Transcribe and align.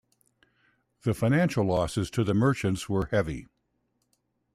The 1.03 1.13
financial 1.13 1.63
losses 1.63 2.09
to 2.09 2.23
the 2.23 2.33
merchants 2.33 2.89
were 2.89 3.05
heavy. 3.11 3.45